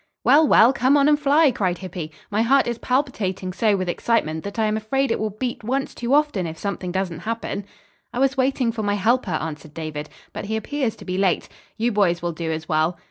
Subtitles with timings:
[0.23, 2.11] "Well, well, come on and fly," cried Hippy.
[2.31, 5.93] "My heart is palpitating so with excitement that I am afraid it will beat once
[5.93, 7.65] too often if something doesn't happen."
[8.11, 11.49] "I was waiting for my helper," answered David, "but he appears to be late.
[11.77, 12.97] You boys will do as well."